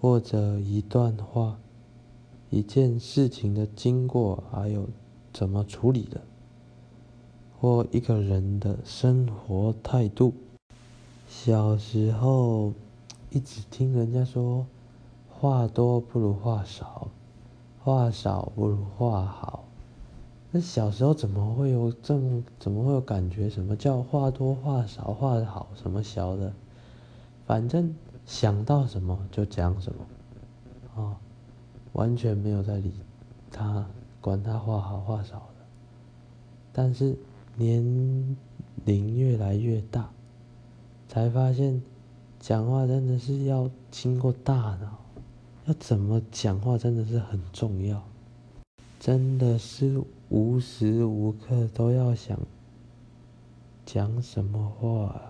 [0.00, 1.58] 或者一段话、
[2.48, 4.88] 一件事情的经过，还有
[5.30, 6.22] 怎么处理的，
[7.60, 10.32] 或一个人的生活态度。
[11.28, 12.72] 小时候
[13.28, 14.64] 一直听人家说，
[15.28, 17.08] 话多不如话少，
[17.78, 19.64] 话少不如话好。
[20.50, 23.50] 那小时候怎么会有这么怎么会有感觉？
[23.50, 26.52] 什么叫话多话少话好什么小的？
[27.46, 27.94] 反正
[28.26, 31.16] 想到什么就讲什么，啊，
[31.92, 32.92] 完全没有在理
[33.50, 33.86] 他，
[34.20, 35.64] 管他话好话少的。
[36.72, 37.16] 但是
[37.56, 38.36] 年
[38.84, 40.10] 龄越来越大，
[41.08, 41.82] 才发现
[42.38, 44.98] 讲话真的是要经过大脑，
[45.66, 48.02] 要怎么讲话真的是很重要，
[48.98, 50.02] 真的是。
[50.30, 52.38] 无时无刻都要想
[53.84, 55.20] 讲什么话。